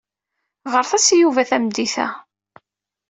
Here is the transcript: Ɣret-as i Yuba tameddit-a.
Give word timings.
Ɣret-as 0.73 1.07
i 1.15 1.15
Yuba 1.17 1.49
tameddit-a. 1.49 2.07